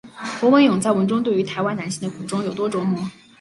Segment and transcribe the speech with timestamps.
[0.39, 2.99] 侯文咏在文中对于台湾男性的苦衷有多琢磨。